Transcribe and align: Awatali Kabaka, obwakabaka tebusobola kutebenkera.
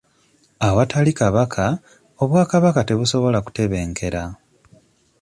Awatali 0.67 1.11
Kabaka, 1.19 1.65
obwakabaka 2.21 2.81
tebusobola 2.89 3.37
kutebenkera. 3.45 4.23